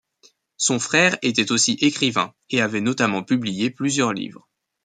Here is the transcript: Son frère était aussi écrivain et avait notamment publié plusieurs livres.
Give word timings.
Son 0.57 0.79
frère 0.79 1.15
était 1.21 1.51
aussi 1.51 1.73
écrivain 1.79 2.33
et 2.49 2.59
avait 2.59 2.81
notamment 2.81 3.21
publié 3.21 3.69
plusieurs 3.69 4.13
livres. 4.13 4.49